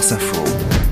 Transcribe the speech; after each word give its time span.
France 0.00 0.12
Info. 0.12 0.89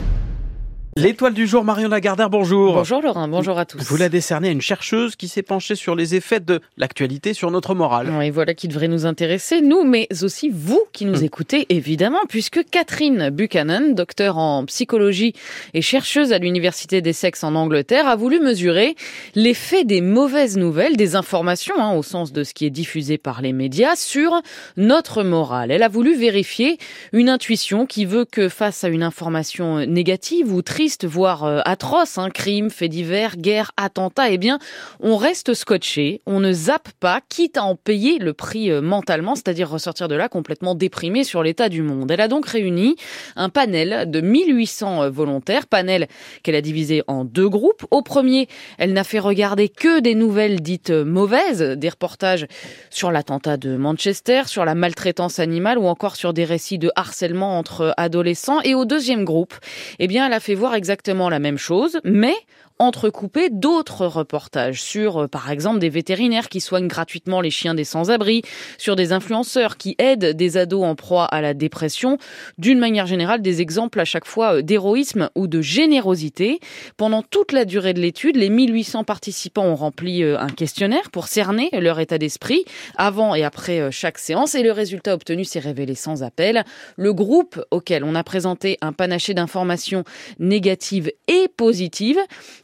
L'étoile 0.98 1.32
du 1.32 1.46
jour, 1.46 1.62
Marion 1.62 1.88
Lagardère, 1.88 2.28
bonjour. 2.28 2.74
Bonjour 2.74 3.00
Laurent, 3.00 3.28
bonjour 3.28 3.56
à 3.56 3.64
tous. 3.64 3.78
Vous 3.84 3.96
la 3.96 4.08
décernez 4.08 4.48
à 4.48 4.50
une 4.50 4.60
chercheuse 4.60 5.14
qui 5.14 5.28
s'est 5.28 5.44
penchée 5.44 5.76
sur 5.76 5.94
les 5.94 6.16
effets 6.16 6.40
de 6.40 6.60
l'actualité 6.76 7.34
sur 7.34 7.52
notre 7.52 7.76
morale. 7.76 8.12
Oui, 8.18 8.30
voilà 8.30 8.52
qui 8.52 8.66
devrait 8.66 8.88
nous 8.88 9.06
intéresser, 9.06 9.60
nous, 9.60 9.84
mais 9.84 10.08
aussi 10.22 10.50
vous 10.52 10.82
qui 10.92 11.04
nous 11.04 11.22
écoutez, 11.22 11.66
évidemment, 11.68 12.18
puisque 12.28 12.68
Catherine 12.68 13.30
Buchanan, 13.30 13.94
docteur 13.94 14.38
en 14.38 14.64
psychologie 14.64 15.34
et 15.72 15.82
chercheuse 15.82 16.32
à 16.32 16.38
l'Université 16.38 17.00
des 17.00 17.12
sexes 17.12 17.44
en 17.44 17.54
Angleterre, 17.54 18.08
a 18.08 18.16
voulu 18.16 18.40
mesurer 18.40 18.96
l'effet 19.36 19.84
des 19.84 20.00
mauvaises 20.00 20.56
nouvelles, 20.56 20.96
des 20.96 21.14
informations, 21.14 21.76
hein, 21.78 21.94
au 21.94 22.02
sens 22.02 22.32
de 22.32 22.42
ce 22.42 22.54
qui 22.54 22.66
est 22.66 22.70
diffusé 22.70 23.18
par 23.18 23.40
les 23.40 23.52
médias, 23.52 23.94
sur 23.94 24.42
notre 24.76 25.22
morale. 25.22 25.70
Elle 25.70 25.84
a 25.84 25.88
voulu 25.88 26.16
vérifier 26.16 26.76
une 27.12 27.28
intuition 27.28 27.86
qui 27.86 28.04
veut 28.04 28.24
que 28.24 28.48
face 28.48 28.82
à 28.82 28.88
une 28.88 29.04
information 29.04 29.86
négative 29.86 30.52
ou 30.52 30.60
triste, 30.60 30.87
voire 31.04 31.44
euh, 31.44 31.60
atroce, 31.64 32.18
hein, 32.18 32.30
crime, 32.30 32.70
faits 32.70 32.90
divers, 32.90 33.36
guerre, 33.36 33.72
attentat, 33.76 34.30
eh 34.30 34.38
bien, 34.38 34.58
on 35.00 35.16
reste 35.16 35.54
scotché, 35.54 36.22
on 36.26 36.40
ne 36.40 36.52
zappe 36.52 36.90
pas, 37.00 37.20
quitte 37.28 37.56
à 37.56 37.64
en 37.64 37.76
payer 37.76 38.18
le 38.18 38.32
prix 38.32 38.70
euh, 38.70 38.80
mentalement, 38.80 39.34
c'est-à-dire 39.34 39.68
ressortir 39.70 40.08
de 40.08 40.14
là 40.14 40.28
complètement 40.28 40.74
déprimé 40.74 41.24
sur 41.24 41.42
l'état 41.42 41.68
du 41.68 41.82
monde. 41.82 42.10
Elle 42.10 42.20
a 42.20 42.28
donc 42.28 42.46
réuni 42.46 42.96
un 43.36 43.48
panel 43.48 44.10
de 44.10 44.20
1800 44.20 45.02
euh, 45.02 45.10
volontaires, 45.10 45.66
panel 45.66 46.08
qu'elle 46.42 46.54
a 46.54 46.62
divisé 46.62 47.02
en 47.06 47.24
deux 47.24 47.48
groupes. 47.48 47.86
Au 47.90 48.02
premier, 48.02 48.48
elle 48.78 48.92
n'a 48.92 49.04
fait 49.04 49.18
regarder 49.18 49.68
que 49.68 50.00
des 50.00 50.14
nouvelles 50.14 50.60
dites 50.60 50.90
mauvaises, 50.90 51.62
des 51.62 51.88
reportages 51.88 52.46
sur 52.90 53.10
l'attentat 53.10 53.56
de 53.56 53.76
Manchester, 53.76 54.42
sur 54.46 54.64
la 54.64 54.74
maltraitance 54.74 55.38
animale 55.38 55.78
ou 55.78 55.86
encore 55.86 56.16
sur 56.16 56.32
des 56.32 56.44
récits 56.44 56.78
de 56.78 56.90
harcèlement 56.96 57.58
entre 57.58 57.94
adolescents. 57.96 58.60
Et 58.62 58.74
au 58.74 58.84
deuxième 58.84 59.24
groupe, 59.24 59.54
eh 59.98 60.06
bien, 60.06 60.26
elle 60.26 60.32
a 60.32 60.40
fait 60.40 60.54
voir 60.54 60.74
exactement 60.78 61.28
la 61.28 61.38
même 61.38 61.58
chose, 61.58 62.00
mais 62.04 62.34
entrecoupé 62.78 63.48
d'autres 63.50 64.06
reportages 64.06 64.80
sur, 64.80 65.24
euh, 65.24 65.28
par 65.28 65.50
exemple, 65.50 65.78
des 65.78 65.88
vétérinaires 65.88 66.48
qui 66.48 66.60
soignent 66.60 66.88
gratuitement 66.88 67.40
les 67.40 67.50
chiens 67.50 67.74
des 67.74 67.84
sans-abri, 67.84 68.42
sur 68.78 68.96
des 68.96 69.12
influenceurs 69.12 69.76
qui 69.76 69.96
aident 69.98 70.36
des 70.36 70.56
ados 70.56 70.84
en 70.84 70.94
proie 70.94 71.24
à 71.24 71.40
la 71.40 71.54
dépression, 71.54 72.18
d'une 72.58 72.78
manière 72.78 73.06
générale 73.06 73.42
des 73.42 73.60
exemples 73.60 74.00
à 74.00 74.04
chaque 74.04 74.26
fois 74.26 74.56
euh, 74.56 74.62
d'héroïsme 74.62 75.30
ou 75.34 75.46
de 75.46 75.60
générosité. 75.60 76.60
Pendant 76.96 77.22
toute 77.22 77.52
la 77.52 77.64
durée 77.64 77.94
de 77.94 78.00
l'étude, 78.00 78.36
les 78.36 78.50
1800 78.50 79.04
participants 79.04 79.64
ont 79.64 79.76
rempli 79.76 80.22
euh, 80.22 80.38
un 80.38 80.48
questionnaire 80.48 81.10
pour 81.10 81.28
cerner 81.28 81.70
leur 81.72 82.00
état 82.00 82.18
d'esprit 82.18 82.64
avant 82.96 83.34
et 83.34 83.44
après 83.44 83.90
chaque 83.90 84.18
séance 84.18 84.54
et 84.54 84.62
le 84.62 84.72
résultat 84.72 85.14
obtenu 85.14 85.44
s'est 85.44 85.58
révélé 85.58 85.94
sans 85.94 86.22
appel. 86.22 86.64
Le 86.96 87.12
groupe 87.12 87.62
auquel 87.70 88.04
on 88.04 88.14
a 88.14 88.24
présenté 88.24 88.78
un 88.80 88.92
panaché 88.92 89.34
d'informations 89.34 90.04
négatives 90.38 91.10
et 91.28 91.48
positives 91.56 92.18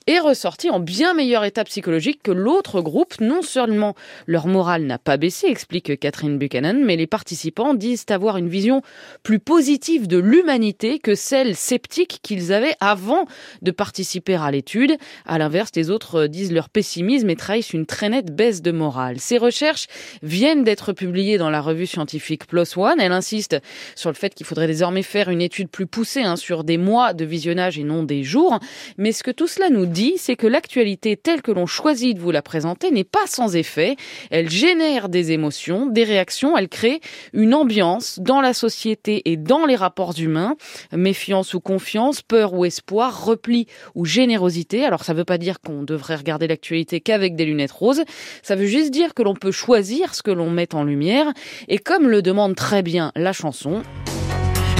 est 0.06 0.18
ressorti 0.18 0.68
en 0.70 0.80
bien 0.80 1.14
meilleur 1.14 1.44
état 1.44 1.64
psychologique 1.64 2.20
que 2.22 2.30
l'autre 2.30 2.80
groupe. 2.80 3.20
Non 3.20 3.42
seulement 3.42 3.94
leur 4.26 4.46
morale 4.46 4.84
n'a 4.84 4.98
pas 4.98 5.16
baissé, 5.16 5.46
explique 5.46 5.98
Catherine 5.98 6.38
Buchanan, 6.38 6.84
mais 6.84 6.96
les 6.96 7.06
participants 7.06 7.74
disent 7.74 8.04
avoir 8.10 8.36
une 8.36 8.48
vision 8.48 8.82
plus 9.22 9.38
positive 9.38 10.06
de 10.06 10.18
l'humanité 10.18 10.98
que 10.98 11.14
celle 11.14 11.56
sceptique 11.56 12.20
qu'ils 12.22 12.52
avaient 12.52 12.76
avant 12.80 13.26
de 13.62 13.70
participer 13.70 14.34
à 14.34 14.50
l'étude. 14.50 14.96
À 15.26 15.38
l'inverse, 15.38 15.70
les 15.74 15.90
autres 15.90 16.26
disent 16.26 16.52
leur 16.52 16.68
pessimisme 16.68 17.30
et 17.30 17.36
trahissent 17.36 17.72
une 17.72 17.86
très 17.86 18.10
nette 18.10 18.34
baisse 18.34 18.60
de 18.60 18.72
morale. 18.72 19.18
Ces 19.20 19.38
recherches 19.38 19.86
viennent 20.22 20.64
d'être 20.64 20.92
publiées 20.92 21.38
dans 21.38 21.50
la 21.50 21.62
revue 21.62 21.86
scientifique 21.86 22.46
PLOS 22.46 22.76
ONE. 22.76 23.00
Elle 23.00 23.12
insiste 23.12 23.56
sur 23.94 24.10
le 24.10 24.16
fait 24.16 24.34
qu'il 24.34 24.44
faudrait 24.44 24.66
désormais 24.66 25.02
faire 25.02 25.30
une 25.30 25.40
étude 25.40 25.68
plus 25.68 25.86
poussée 25.86 26.22
hein, 26.22 26.36
sur 26.36 26.64
des 26.64 26.76
mois 26.76 27.14
de 27.14 27.24
visionnage 27.24 27.78
et 27.78 27.84
non 27.84 28.02
des 28.02 28.22
jours. 28.22 28.58
Mais 28.98 29.12
ce 29.12 29.22
que 29.22 29.30
tout 29.30 29.46
cela 29.46 29.70
nous 29.70 29.86
dit, 29.94 30.14
c'est 30.18 30.36
que 30.36 30.46
l'actualité 30.46 31.16
telle 31.16 31.40
que 31.40 31.52
l'on 31.52 31.64
choisit 31.64 32.14
de 32.14 32.20
vous 32.20 32.32
la 32.32 32.42
présenter 32.42 32.90
n'est 32.90 33.04
pas 33.04 33.26
sans 33.26 33.56
effet. 33.56 33.96
Elle 34.30 34.50
génère 34.50 35.08
des 35.08 35.32
émotions, 35.32 35.86
des 35.86 36.04
réactions, 36.04 36.58
elle 36.58 36.68
crée 36.68 37.00
une 37.32 37.54
ambiance 37.54 38.18
dans 38.18 38.42
la 38.42 38.52
société 38.52 39.22
et 39.24 39.38
dans 39.38 39.64
les 39.64 39.76
rapports 39.76 40.18
humains, 40.18 40.56
méfiance 40.92 41.54
ou 41.54 41.60
confiance, 41.60 42.20
peur 42.20 42.52
ou 42.52 42.64
espoir, 42.64 43.24
repli 43.24 43.66
ou 43.94 44.04
générosité. 44.04 44.84
Alors 44.84 45.04
ça 45.04 45.14
ne 45.14 45.18
veut 45.18 45.24
pas 45.24 45.38
dire 45.38 45.60
qu'on 45.60 45.82
devrait 45.82 46.16
regarder 46.16 46.48
l'actualité 46.48 47.00
qu'avec 47.00 47.36
des 47.36 47.44
lunettes 47.44 47.72
roses, 47.72 48.02
ça 48.42 48.56
veut 48.56 48.66
juste 48.66 48.90
dire 48.90 49.14
que 49.14 49.22
l'on 49.22 49.34
peut 49.34 49.52
choisir 49.52 50.14
ce 50.14 50.22
que 50.22 50.32
l'on 50.32 50.50
met 50.50 50.74
en 50.74 50.82
lumière 50.82 51.32
et 51.68 51.78
comme 51.78 52.08
le 52.08 52.20
demande 52.20 52.56
très 52.56 52.82
bien 52.82 53.12
la 53.14 53.32
chanson. 53.32 53.82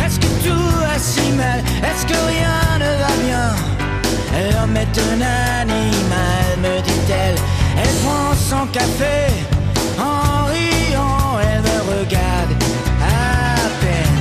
Est-ce 0.05 0.19
que 0.19 0.49
tout 0.49 0.79
va 0.81 0.99
si 0.99 1.31
mal? 1.33 1.61
Est-ce 1.61 2.05
que 2.05 2.13
rien 2.13 2.79
ne 2.79 2.99
va 2.99 3.25
bien? 3.25 3.74
L'homme 4.51 4.77
est 4.77 4.99
un 4.99 5.21
animal, 5.63 6.47
me 6.63 6.81
dit-elle. 6.83 7.37
Elle 7.79 7.95
prend 8.05 8.35
son 8.35 8.67
café 8.67 9.33
en 9.99 10.45
riant, 10.47 11.39
elle 11.43 11.63
me 11.63 11.99
regarde 11.99 12.53
à 13.03 13.57
peine. 13.81 14.19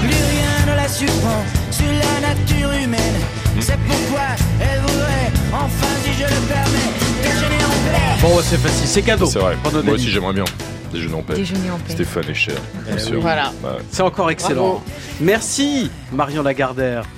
Plus 0.00 0.08
rien 0.08 0.72
ne 0.72 0.76
la 0.76 0.88
surprend 0.88 1.42
sur 1.70 1.86
la 1.86 2.28
nature 2.28 2.72
humaine. 2.72 3.14
C'est 3.60 3.78
pourquoi 3.78 4.26
elle 4.60 4.80
voudrait, 4.80 5.32
enfin 5.52 5.86
si 6.04 6.12
je 6.12 6.24
le 6.24 6.40
permets, 6.46 6.90
déjeuner 7.22 7.64
en 7.64 7.68
paix. 7.90 8.20
Bon, 8.22 8.40
c'est 8.42 8.58
facile, 8.58 8.86
c'est 8.88 9.02
cadeau. 9.02 9.26
C'est 9.26 9.38
vrai. 9.38 9.56
pour 9.62 9.72
nos 9.72 9.82
Moi 9.82 9.94
amis. 9.94 10.02
aussi, 10.02 10.10
j'aimerais 10.10 10.34
bien. 10.34 10.44
Déjeuner 10.92 11.14
en 11.14 11.22
paix. 11.22 11.34
Déjeuner 11.34 11.70
en 11.70 11.76
paix. 11.78 11.92
Stéphane 11.92 12.24
est 12.30 12.34
cher. 12.34 12.54
bien 12.86 12.98
sûr. 12.98 13.20
Voilà. 13.20 13.52
Ouais. 13.62 13.70
C'est 13.90 14.02
encore 14.02 14.30
excellent. 14.30 14.62
Bravo. 14.62 14.82
Merci, 15.20 15.90
Marion 16.12 16.42
Lagardère. 16.42 17.04